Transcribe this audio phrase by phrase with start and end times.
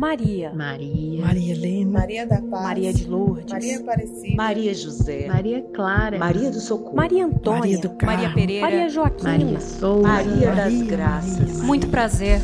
[0.00, 0.50] Maria.
[0.54, 1.26] Maria.
[1.26, 1.98] Maria Helena.
[1.98, 2.62] Maria da Paz.
[2.62, 3.52] Maria de Lourdes.
[3.52, 4.34] Maria Aparecida.
[4.34, 5.26] Maria José.
[5.28, 6.18] Maria Clara.
[6.18, 6.96] Maria do Socorro.
[6.96, 7.60] Maria Antônia.
[7.60, 8.16] Maria do Carmo.
[8.16, 8.62] Maria Pereira.
[8.62, 9.30] Maria Joaquina.
[9.30, 10.08] Maria Souza.
[10.08, 11.38] Maria das Maria, Graças.
[11.38, 11.64] Maria.
[11.64, 12.40] Muito prazer.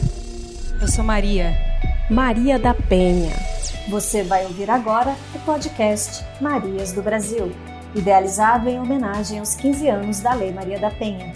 [0.83, 1.55] Eu sou Maria.
[2.11, 3.33] Maria da Penha.
[3.89, 7.51] Você vai ouvir agora o podcast Marias do Brasil,
[7.95, 11.33] idealizado em homenagem aos 15 anos da Lei Maria da Penha.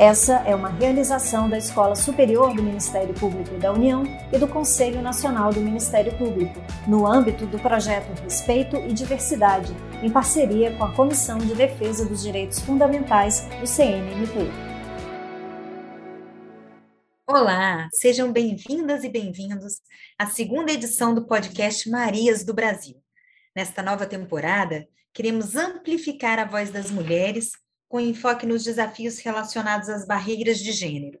[0.00, 5.02] Essa é uma realização da Escola Superior do Ministério Público da União e do Conselho
[5.02, 6.58] Nacional do Ministério Público,
[6.88, 9.70] no âmbito do projeto Respeito e Diversidade,
[10.02, 14.50] em parceria com a Comissão de Defesa dos Direitos Fundamentais do CNMP.
[17.28, 19.82] Olá, sejam bem-vindas e bem-vindos
[20.18, 22.96] à segunda edição do podcast Marias do Brasil.
[23.54, 27.50] Nesta nova temporada, queremos amplificar a voz das mulheres
[27.90, 31.18] com enfoque nos desafios relacionados às barreiras de gênero.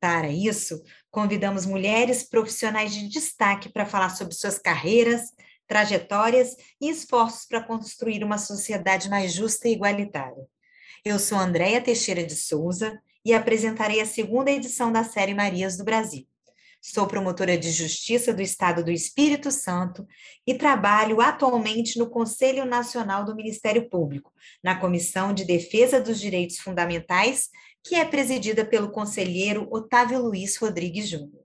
[0.00, 5.30] Para isso, convidamos mulheres profissionais de destaque para falar sobre suas carreiras,
[5.68, 10.48] trajetórias e esforços para construir uma sociedade mais justa e igualitária.
[11.04, 15.84] Eu sou Andréia Teixeira de Souza e apresentarei a segunda edição da série Marias do
[15.84, 16.26] Brasil.
[16.82, 20.06] Sou promotora de Justiça do Estado do Espírito Santo
[20.46, 24.32] e trabalho atualmente no Conselho Nacional do Ministério Público,
[24.64, 27.50] na Comissão de Defesa dos Direitos Fundamentais,
[27.84, 31.44] que é presidida pelo conselheiro Otávio Luiz Rodrigues Júnior.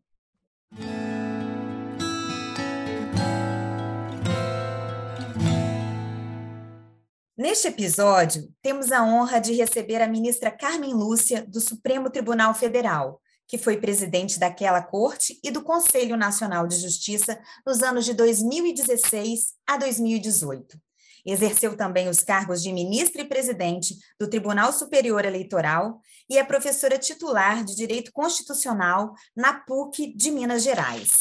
[7.38, 13.22] Neste episódio, temos a honra de receber a ministra Carmen Lúcia, do Supremo Tribunal Federal,
[13.48, 19.54] que foi presidente daquela corte e do Conselho Nacional de Justiça nos anos de 2016
[19.68, 20.78] a 2018.
[21.26, 27.00] Exerceu também os cargos de ministra e presidente do Tribunal Superior Eleitoral e é professora
[27.00, 31.18] titular de Direito Constitucional na PUC de Minas Gerais.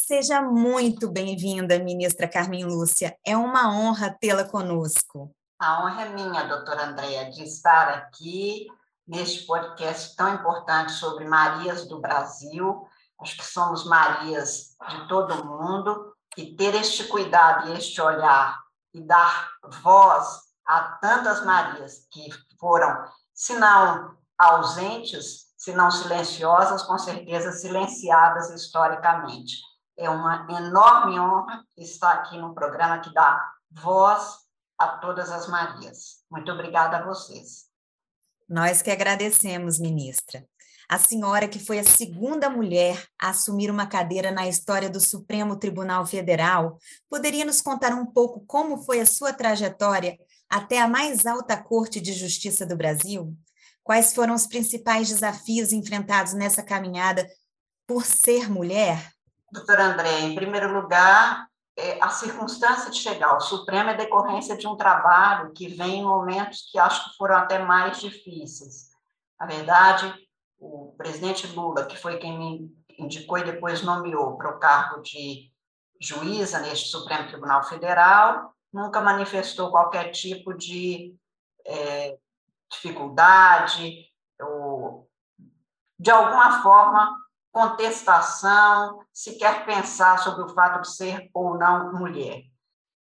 [0.00, 3.16] Seja muito bem-vinda, ministra Carmen Lúcia.
[3.24, 5.34] É uma honra tê-la conosco.
[5.58, 8.66] A honra é minha, doutora Andréa, de estar aqui
[9.10, 12.86] neste podcast tão importante sobre Marias do Brasil.
[13.20, 18.56] Acho que somos Marias de todo mundo e ter este cuidado e este olhar
[18.94, 19.50] e dar
[19.82, 23.04] voz a tantas Marias que foram,
[23.34, 29.56] se não ausentes, se não silenciosas, com certeza silenciadas historicamente.
[29.98, 34.36] É uma enorme honra estar aqui no programa que dá voz
[34.78, 36.24] a todas as Marias.
[36.30, 37.69] Muito obrigada a vocês.
[38.50, 40.44] Nós que agradecemos, ministra.
[40.88, 45.54] A senhora, que foi a segunda mulher a assumir uma cadeira na história do Supremo
[45.54, 46.76] Tribunal Federal,
[47.08, 50.18] poderia nos contar um pouco como foi a sua trajetória
[50.48, 53.32] até a mais alta Corte de Justiça do Brasil?
[53.84, 57.24] Quais foram os principais desafios enfrentados nessa caminhada
[57.86, 59.12] por ser mulher?
[59.52, 61.46] Doutora André, em primeiro lugar,
[61.80, 66.04] é, a circunstância de chegar ao Supremo é decorrência de um trabalho que vem em
[66.04, 68.90] momentos que acho que foram até mais difíceis.
[69.38, 70.14] Na verdade,
[70.58, 75.50] o presidente Lula, que foi quem me indicou e depois nomeou para o cargo de
[75.98, 81.14] juíza neste Supremo Tribunal Federal, nunca manifestou qualquer tipo de
[81.66, 82.18] é,
[82.70, 84.06] dificuldade
[84.40, 85.08] ou,
[85.98, 87.16] de alguma forma,
[87.52, 92.44] contestação, sequer pensar sobre o fato de ser ou não mulher.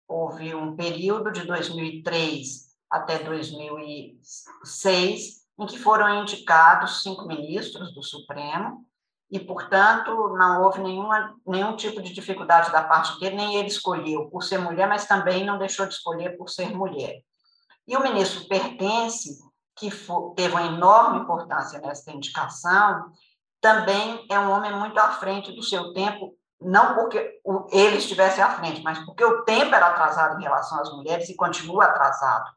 [0.08, 8.86] Houve um período de 2003 até 2006 em que foram indicados cinco ministros do Supremo
[9.32, 14.30] e, portanto, não houve nenhuma, nenhum tipo de dificuldade da parte dele, nem ele escolheu
[14.30, 17.22] por ser mulher, mas também não deixou de escolher por ser mulher.
[17.88, 19.40] E o ministro Pertence,
[19.76, 23.12] que for, teve uma enorme importância nessa indicação,
[23.64, 27.40] também é um homem muito à frente do seu tempo, não porque
[27.72, 31.36] ele estivesse à frente, mas porque o tempo era atrasado em relação às mulheres e
[31.36, 32.52] continua atrasado,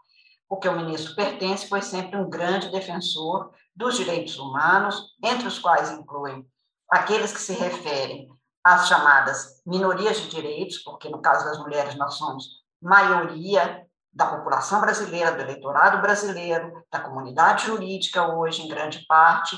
[0.48, 5.92] porque o ministro Pertence foi sempre um grande defensor dos direitos humanos, entre os quais
[5.92, 6.44] incluem
[6.90, 8.26] aqueles que se referem
[8.64, 14.80] às chamadas minorias de direitos, porque no caso das mulheres nós somos maioria da população
[14.80, 19.56] brasileira, do eleitorado brasileiro, da comunidade jurídica hoje, em grande parte,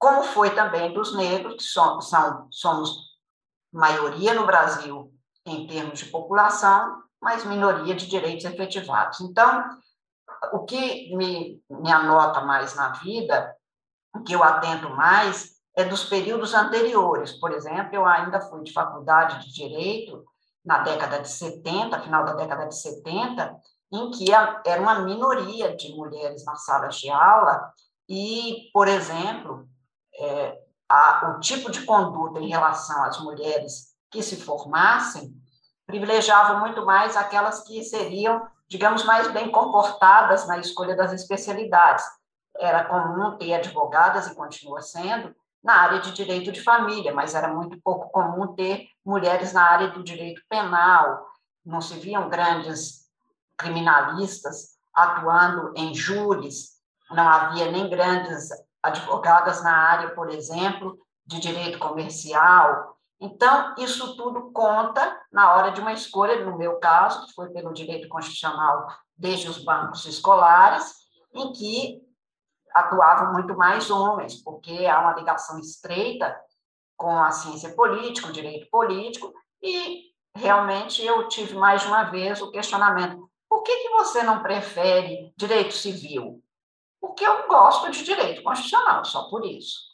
[0.00, 2.90] como foi também dos negros, que são, são, somos
[3.70, 5.12] maioria no Brasil
[5.44, 9.20] em termos de população, mas minoria de direitos efetivados.
[9.20, 9.62] Então,
[10.54, 13.54] o que me, me anota mais na vida,
[14.14, 17.32] o que eu atento mais, é dos períodos anteriores.
[17.32, 20.24] Por exemplo, eu ainda fui de faculdade de Direito
[20.64, 23.54] na década de 70, final da década de 70,
[23.92, 27.70] em que era uma minoria de mulheres nas salas de aula,
[28.08, 29.68] e, por exemplo,
[30.20, 35.32] é, a, o tipo de conduta em relação às mulheres que se formassem
[35.86, 42.04] privilegiavam muito mais aquelas que seriam, digamos, mais bem comportadas na escolha das especialidades.
[42.58, 47.48] Era comum ter advogadas, e continua sendo, na área de direito de família, mas era
[47.48, 51.26] muito pouco comum ter mulheres na área do direito penal.
[51.64, 53.06] Não se viam grandes
[53.56, 56.80] criminalistas atuando em júris,
[57.10, 58.48] não havia nem grandes
[58.82, 62.96] advogadas na área, por exemplo, de direito comercial.
[63.20, 67.72] Então, isso tudo conta na hora de uma escolha, no meu caso, que foi pelo
[67.72, 68.86] direito constitucional
[69.16, 70.94] desde os bancos escolares,
[71.34, 72.00] em que
[72.74, 76.34] atuavam muito mais homens, porque há uma ligação estreita
[76.96, 79.32] com a ciência política, o direito político,
[79.62, 84.42] e realmente eu tive mais de uma vez o questionamento: por que, que você não
[84.42, 86.42] prefere direito civil?
[87.00, 89.90] Porque eu gosto de direito constitucional, só por isso.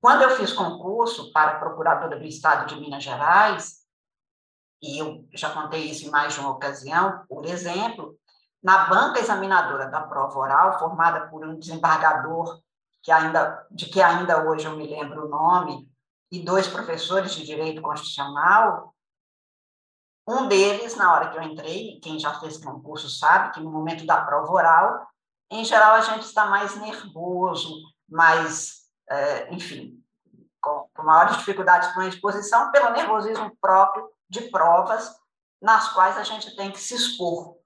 [0.00, 3.84] Quando eu fiz concurso para procuradora do Estado de Minas Gerais,
[4.82, 8.18] e eu já contei isso em mais de uma ocasião, por exemplo,
[8.62, 12.60] na banca examinadora da prova oral, formada por um desembargador
[13.02, 15.86] que ainda, de que ainda hoje eu me lembro o nome,
[16.32, 18.94] e dois professores de direito constitucional,
[20.26, 24.06] um deles, na hora que eu entrei, quem já fez concurso sabe que no momento
[24.06, 25.06] da prova oral,
[25.50, 27.74] em geral a gente está mais nervoso,
[28.08, 30.02] mais, é, enfim,
[30.60, 35.14] com, com maiores dificuldades com a exposição, pelo nervosismo próprio de provas
[35.60, 37.56] nas quais a gente tem que se expor.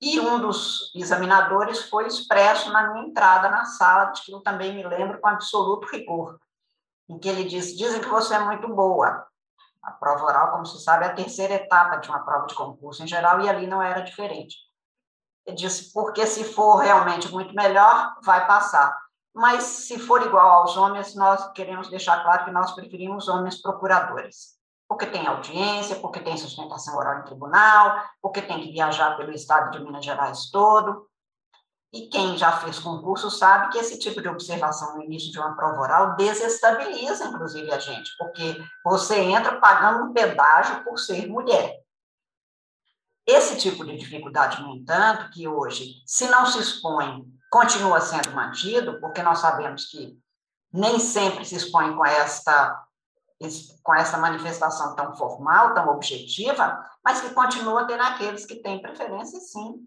[0.00, 4.74] E um dos examinadores foi expresso na minha entrada na sala, de que eu também
[4.74, 6.40] me lembro com absoluto rigor,
[7.08, 9.24] em que ele disse: Dizem que você é muito boa.
[9.80, 13.02] A prova oral, como se sabe, é a terceira etapa de uma prova de concurso
[13.02, 14.56] em geral, e ali não era diferente.
[15.54, 18.96] Disse: Porque se for realmente muito melhor, vai passar.
[19.34, 24.60] Mas se for igual aos homens, nós queremos deixar claro que nós preferimos homens procuradores
[24.92, 29.70] porque tem audiência, porque tem sustentação oral em tribunal, porque tem que viajar pelo estado
[29.70, 31.08] de Minas Gerais todo.
[31.90, 35.56] E quem já fez concurso sabe que esse tipo de observação no início de uma
[35.56, 41.81] prova oral desestabiliza, inclusive, a gente, porque você entra pagando um pedágio por ser mulher.
[43.26, 48.98] Esse tipo de dificuldade, no entanto, que hoje, se não se expõe, continua sendo mantido,
[49.00, 50.18] porque nós sabemos que
[50.72, 52.82] nem sempre se expõe com esta
[53.82, 59.40] com essa manifestação tão formal, tão objetiva, mas que continua tendo aqueles que têm preferência,
[59.40, 59.80] sim,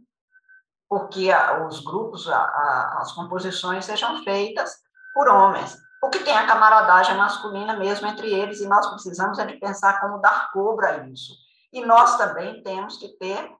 [0.90, 1.30] porque
[1.66, 4.76] os grupos, as composições sejam feitas
[5.14, 9.58] por homens, porque tem a camaradagem masculina mesmo entre eles, e nós precisamos é de
[9.58, 11.34] pensar como dar cobra a isso.
[11.72, 13.56] E nós também temos que ter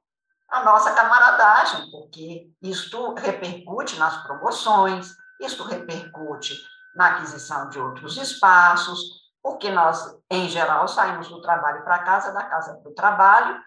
[0.48, 6.54] a nossa camaradagem, porque isto repercute nas promoções, isto repercute
[6.94, 9.00] na aquisição de outros espaços,
[9.42, 13.60] porque nós, em geral, saímos do trabalho para casa, da casa para o trabalho,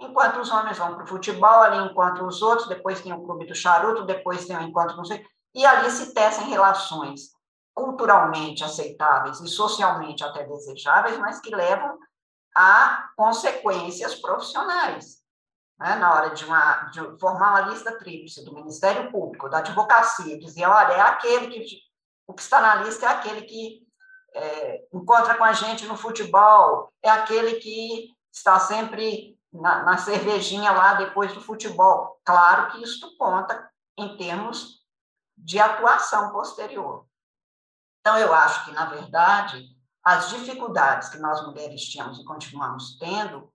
[0.00, 3.46] enquanto os homens vão para o futebol, ali enquanto os outros, depois tem o clube
[3.46, 5.24] do charuto, depois tem o encontro não sei,
[5.54, 7.32] e ali se tecem relações
[7.74, 11.98] culturalmente aceitáveis e socialmente até desejáveis, mas que levam
[12.58, 15.18] a consequências profissionais.
[15.78, 15.94] Né?
[15.94, 20.66] Na hora de, uma, de formar uma lista tríplice do Ministério Público, da advocacia, dizer,
[20.66, 21.78] olha, é aquele que
[22.26, 23.86] o que está na lista é aquele que
[24.34, 30.72] é, encontra com a gente no futebol, é aquele que está sempre na, na, cervejinha
[30.72, 32.20] lá depois do futebol.
[32.24, 34.84] Claro que isso conta em termos
[35.38, 37.06] de atuação posterior.
[38.00, 39.64] Então, eu acho que, na verdade,
[40.02, 43.52] as dificuldades que nós mulheres tínhamos e continuamos tendo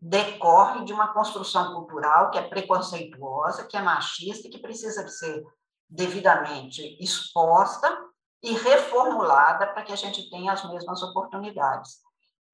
[0.00, 5.42] decorre de uma construção cultural que é preconceituosa, que é machista e que precisa ser
[5.88, 7.88] devidamente exposta
[8.42, 12.00] e reformulada para que a gente tenha as mesmas oportunidades.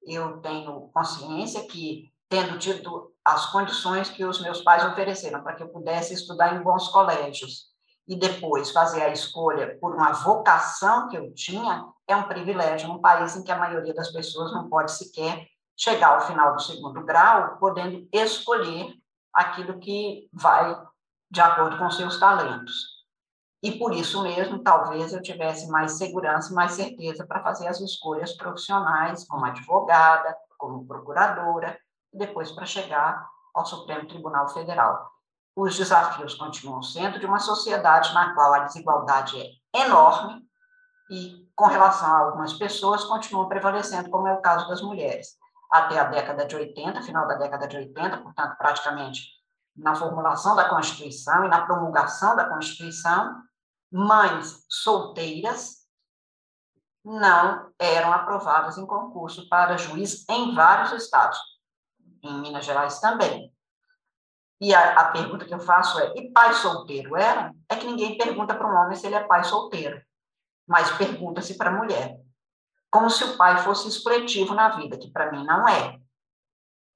[0.01, 5.63] Eu tenho consciência que, tendo tido as condições que os meus pais ofereceram para que
[5.63, 7.72] eu pudesse estudar em bons colégios
[8.07, 12.99] e depois fazer a escolha por uma vocação que eu tinha, é um privilégio num
[12.99, 17.03] país em que a maioria das pessoas não pode sequer chegar ao final do segundo
[17.03, 18.93] grau podendo escolher
[19.33, 20.77] aquilo que vai
[21.31, 22.93] de acordo com seus talentos.
[23.63, 28.33] E por isso mesmo, talvez eu tivesse mais segurança, mais certeza para fazer as escolhas
[28.33, 31.79] profissionais, como advogada, como procuradora,
[32.13, 35.09] e depois para chegar ao Supremo Tribunal Federal.
[35.55, 40.43] Os desafios continuam sendo de uma sociedade na qual a desigualdade é enorme
[41.11, 45.37] e, com relação a algumas pessoas, continuam prevalecendo, como é o caso das mulheres.
[45.71, 49.21] Até a década de 80, final da década de 80, portanto, praticamente
[49.75, 53.41] na formulação da Constituição e na promulgação da Constituição,
[53.91, 55.83] mães solteiras
[57.05, 61.37] não eram aprovadas em concurso para juiz em vários estados,
[62.23, 63.52] em Minas Gerais também.
[64.61, 67.53] E a, a pergunta que eu faço é: e pai solteiro era?
[67.69, 70.01] É que ninguém pergunta para um homem se ele é pai solteiro,
[70.67, 72.19] mas pergunta-se para a mulher.
[72.91, 75.99] Como se o pai fosse expletivo na vida, que para mim não é.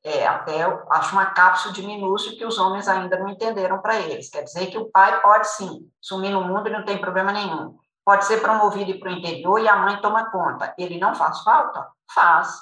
[0.04, 4.00] É, até eu acho uma cápsula de minúcio que os homens ainda não entenderam para
[4.00, 4.30] eles.
[4.30, 7.78] Quer dizer que o pai pode sim sumir no mundo e não tem problema nenhum
[8.08, 10.74] pode ser promovido para o interior e a mãe toma conta.
[10.78, 11.92] Ele não faz falta?
[12.16, 12.56] Faz.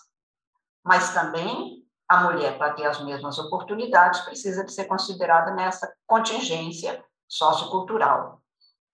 [0.84, 7.04] Mas também a mulher, para ter as mesmas oportunidades, precisa de ser considerada nessa contingência
[7.28, 8.42] sociocultural.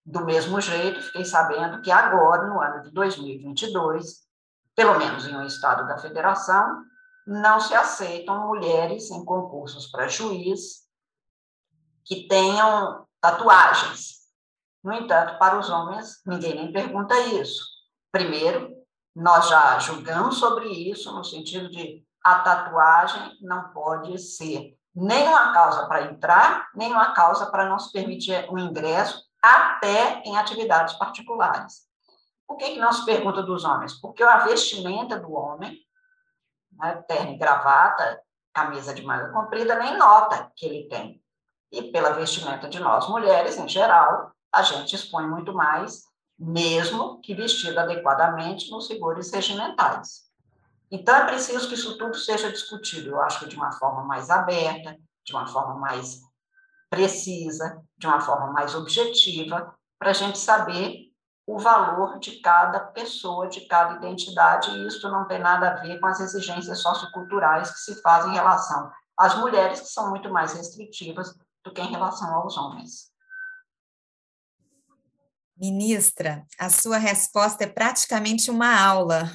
[0.06, 4.22] Do mesmo jeito, fiquei sabendo que agora, no ano de 2022,
[4.76, 6.84] pelo menos em um estado da federação,
[7.28, 10.88] não se aceitam mulheres em concursos para juiz
[12.04, 14.22] que tenham tatuagens.
[14.84, 17.64] No entanto, para os homens, ninguém nem pergunta isso.
[18.12, 18.76] Primeiro,
[19.16, 25.54] nós já julgamos sobre isso, no sentido de a tatuagem não pode ser nem uma
[25.54, 30.94] causa para entrar, nem uma causa para não se permitir o ingresso, até em atividades
[30.96, 31.90] particulares.
[32.48, 33.94] Por que, que não se pergunta dos homens?
[33.94, 35.78] Porque a vestimenta do homem,
[36.74, 38.22] né, terno e gravata,
[38.54, 41.24] camisa de manga comprida, nem nota que ele tem.
[41.72, 46.04] E pela vestimenta de nós mulheres, em geral, a gente expõe muito mais,
[46.38, 50.31] mesmo que vestido adequadamente nos rigores regimentais.
[50.92, 54.98] Então, é preciso que isso tudo seja discutido, eu acho de uma forma mais aberta,
[55.24, 56.20] de uma forma mais
[56.90, 61.10] precisa, de uma forma mais objetiva, para a gente saber
[61.48, 66.00] o valor de cada pessoa, de cada identidade, e isso não tem nada a ver
[66.00, 70.54] com as exigências socioculturais que se fazem em relação às mulheres, que são muito mais
[70.54, 71.34] restritivas
[71.64, 73.12] do que em relação aos homens.
[75.56, 79.32] Ministra, a sua resposta é praticamente uma aula.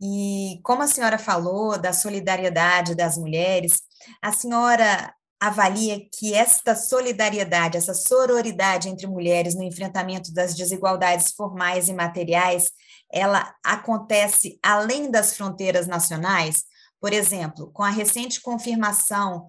[0.00, 3.80] E como a senhora falou da solidariedade das mulheres,
[4.20, 11.88] a senhora avalia que esta solidariedade, essa sororidade entre mulheres no enfrentamento das desigualdades formais
[11.88, 12.70] e materiais,
[13.12, 16.64] ela acontece além das fronteiras nacionais?
[17.00, 19.48] Por exemplo, com a recente confirmação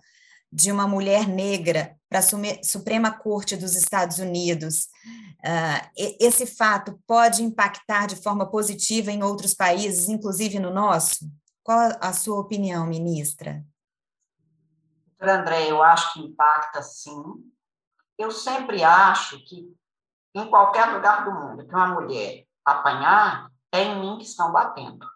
[0.51, 4.87] de uma mulher negra para a Suprema Corte dos Estados Unidos,
[5.43, 11.29] uh, esse fato pode impactar de forma positiva em outros países, inclusive no nosso?
[11.63, 13.65] Qual a sua opinião, ministra?
[15.17, 17.21] Doutora André, eu acho que impacta sim.
[18.17, 19.73] Eu sempre acho que
[20.35, 25.07] em qualquer lugar do mundo que uma mulher apanhar, é em mim que estão batendo.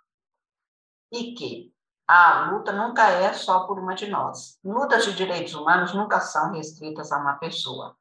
[1.12, 1.74] E que
[2.12, 4.58] a luta nunca é só por uma de nós.
[4.66, 7.96] Lutas de direitos humanos nunca são restritas a uma pessoa.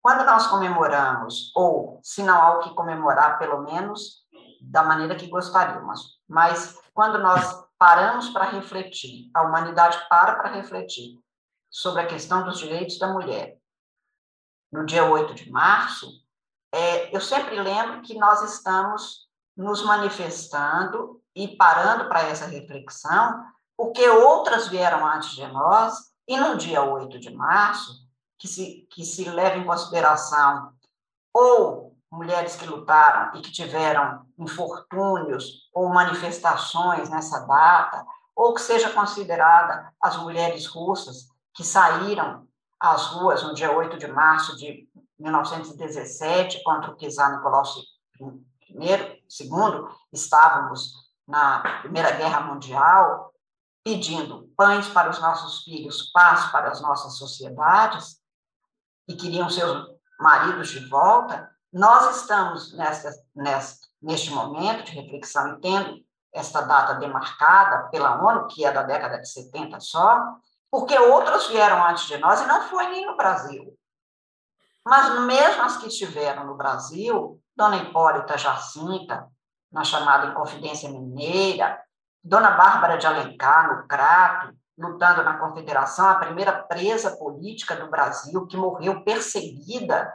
[0.00, 4.24] Quando nós comemoramos, ou se não há o que comemorar, pelo menos
[4.62, 11.18] da maneira que gostaríamos, mas quando nós paramos para refletir, a humanidade para para refletir
[11.68, 13.58] sobre a questão dos direitos da mulher,
[14.70, 16.08] no dia 8 de março,
[16.72, 23.44] é, eu sempre lembro que nós estamos nos manifestando e parando para essa reflexão,
[23.76, 25.94] porque outras vieram antes de nós,
[26.26, 27.92] e no dia 8 de março,
[28.36, 30.72] que se, que se leva em consideração
[31.32, 38.04] ou mulheres que lutaram e que tiveram infortúnios ou manifestações nessa data,
[38.34, 42.48] ou que seja considerada as mulheres russas que saíram
[42.80, 44.88] às ruas no dia 8 de março de
[45.20, 47.62] 1917 contra o czar Nicolau
[48.70, 53.32] I, II, estávamos na Primeira Guerra Mundial,
[53.84, 58.16] pedindo pães para os nossos filhos, paz para as nossas sociedades,
[59.06, 59.86] e queriam seus
[60.18, 65.98] maridos de volta, nós estamos nessa, nessa, neste momento de reflexão e tendo
[66.32, 70.22] esta data demarcada pela ONU, que é da década de 70 só,
[70.70, 73.76] porque outros vieram antes de nós e não foi nem no Brasil.
[74.84, 79.28] Mas mesmo as que estiveram no Brasil, Dona Hipólita Jacinta,
[79.70, 81.80] na chamada Inconfidência Mineira,
[82.22, 88.46] Dona Bárbara de Alencar, no Crato, lutando na Confederação, a primeira presa política do Brasil,
[88.46, 90.12] que morreu perseguida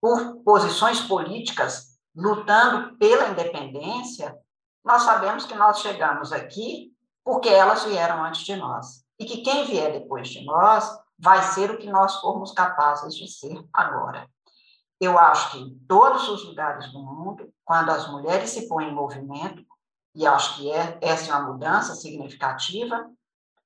[0.00, 4.36] por posições políticas, lutando pela independência,
[4.84, 6.90] nós sabemos que nós chegamos aqui
[7.24, 9.04] porque elas vieram antes de nós.
[9.18, 13.28] E que quem vier depois de nós vai ser o que nós formos capazes de
[13.28, 14.26] ser agora.
[15.00, 18.94] Eu acho que em todos os lugares do mundo, quando as mulheres se põem em
[18.94, 19.64] movimento,
[20.14, 23.10] e acho que é, essa é uma mudança significativa,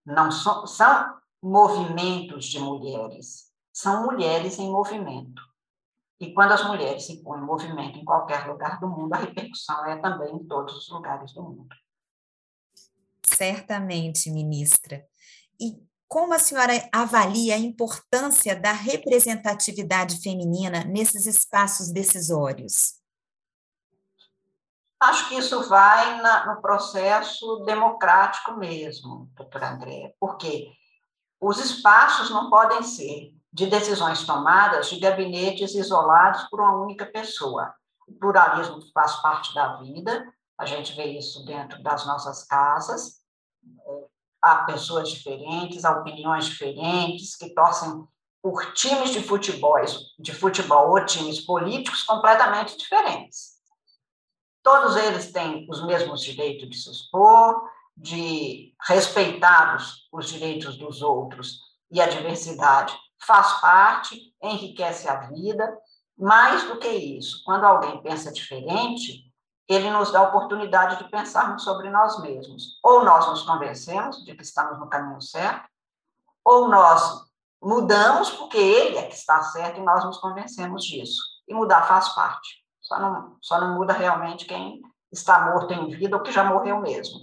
[0.07, 5.43] não so, são movimentos de mulheres, são mulheres em movimento.
[6.21, 9.85] E quando as mulheres se põem em movimento em qualquer lugar do mundo, a repercussão
[9.87, 11.75] é também em todos os lugares do mundo.
[13.27, 15.05] Certamente, ministra.
[15.59, 15.83] E
[16.15, 23.01] como a senhora avalia a importância da representatividade feminina nesses espaços decisórios?
[25.01, 30.71] Acho que isso vai na, no processo democrático mesmo, doutora André, porque
[31.41, 37.75] os espaços não podem ser de decisões tomadas de gabinetes isolados por uma única pessoa.
[38.07, 43.24] O pluralismo faz parte da vida, a gente vê isso dentro das nossas casas,
[44.45, 48.07] há pessoas diferentes, há opiniões diferentes, que torcem
[48.43, 49.77] por times de futebol,
[50.19, 53.55] de futebol ou times políticos completamente diferentes.
[54.63, 57.63] Todos eles têm os mesmos direitos de se expor,
[57.97, 61.61] de respeitados os direitos dos outros
[61.91, 62.95] e a diversidade
[63.27, 65.77] faz parte, enriquece a vida.
[66.17, 69.24] Mais do que isso, quando alguém pensa diferente,
[69.69, 72.79] ele nos dá a oportunidade de pensarmos sobre nós mesmos.
[72.83, 75.67] Ou nós nos convencemos de que estamos no caminho certo,
[76.45, 77.25] ou nós
[77.63, 81.23] mudamos porque ele é que está certo e nós nos convencemos disso.
[81.49, 82.63] E mudar faz parte.
[82.81, 86.81] Só não, só não muda realmente quem está morto em vida ou que já morreu
[86.81, 87.21] mesmo.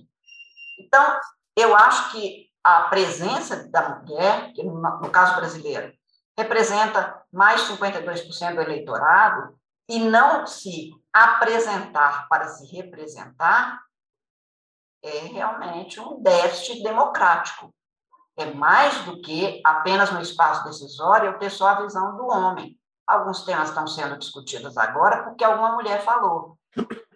[0.80, 1.20] Então,
[1.56, 5.94] eu acho que a presença da mulher, que no caso brasileiro,
[6.38, 9.56] representa mais de 52% do eleitorado,
[9.92, 13.82] e não se apresentar para se representar,
[15.04, 17.76] é realmente um déficit democrático.
[18.38, 22.80] É mais do que apenas no espaço decisório eu ter só a visão do homem.
[23.06, 26.58] Alguns temas estão sendo discutidos agora porque alguma mulher falou.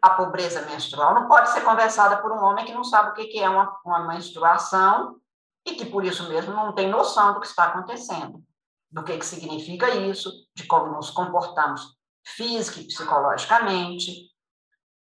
[0.02, 3.40] A pobreza menstrual não pode ser conversada por um homem que não sabe o que
[3.40, 5.16] é uma, uma menstruação
[5.66, 8.44] e que, por isso mesmo, não tem noção do que está acontecendo,
[8.92, 11.95] do que, que significa isso, de como nos comportamos
[12.26, 14.32] física e psicologicamente.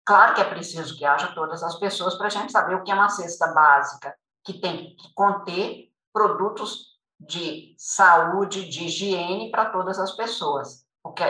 [0.05, 2.91] Claro que é preciso que haja todas as pessoas para a gente saber o que
[2.91, 9.97] é uma cesta básica, que tem que conter produtos de saúde, de higiene para todas
[9.97, 10.85] as pessoas.
[11.01, 11.23] Porque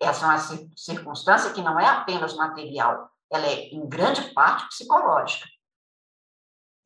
[0.00, 0.38] essa é uma
[0.76, 5.48] circunstância que não é apenas material, ela é, em grande parte, psicológica.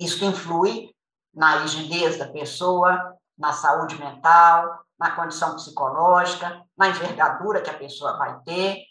[0.00, 0.94] Isso influi
[1.34, 8.16] na rigidez da pessoa, na saúde mental, na condição psicológica, na envergadura que a pessoa
[8.16, 8.82] vai ter.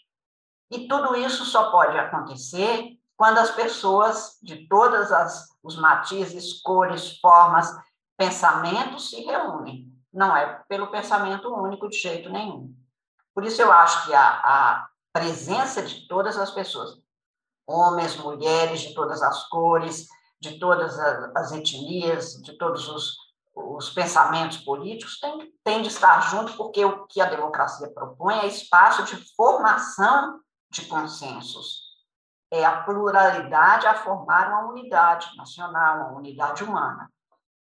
[0.70, 7.18] E tudo isso só pode acontecer quando as pessoas de todas as os matizes, cores,
[7.18, 7.74] formas,
[8.16, 9.92] pensamentos se reúnem.
[10.12, 12.72] Não é pelo pensamento único de jeito nenhum.
[13.34, 17.02] Por isso eu acho que a, a presença de todas as pessoas,
[17.66, 20.06] homens, mulheres, de todas as cores,
[20.40, 23.16] de todas as, as etnias, de todos os
[23.56, 28.46] os pensamentos políticos têm, têm de estar junto, porque o que a democracia propõe é
[28.46, 30.40] espaço de formação
[30.70, 31.86] de consensos.
[32.50, 37.10] É a pluralidade a formar uma unidade nacional, uma unidade humana.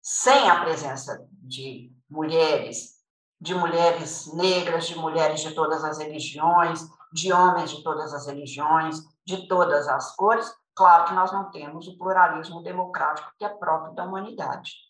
[0.02, 2.98] Sem a presença de mulheres,
[3.40, 9.00] de mulheres negras, de mulheres de todas as religiões, de homens de todas as religiões,
[9.26, 13.94] de todas as cores, claro que nós não temos o pluralismo democrático que é próprio
[13.94, 14.87] da humanidade.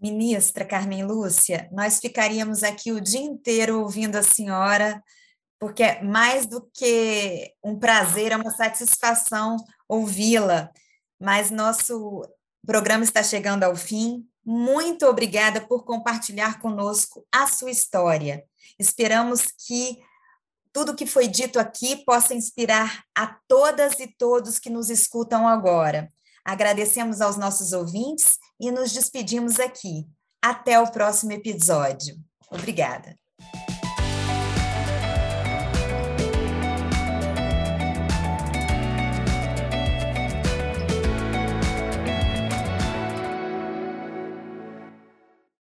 [0.00, 5.02] Ministra Carmen Lúcia, nós ficaríamos aqui o dia inteiro ouvindo a senhora,
[5.58, 9.56] porque é mais do que um prazer, é uma satisfação
[9.88, 10.70] ouvi-la.
[11.18, 12.22] Mas nosso
[12.66, 14.26] programa está chegando ao fim.
[14.44, 18.44] Muito obrigada por compartilhar conosco a sua história.
[18.78, 19.98] Esperamos que
[20.72, 26.12] tudo que foi dito aqui possa inspirar a todas e todos que nos escutam agora.
[26.46, 30.06] Agradecemos aos nossos ouvintes e nos despedimos aqui.
[30.40, 32.16] Até o próximo episódio.
[32.48, 33.16] Obrigada.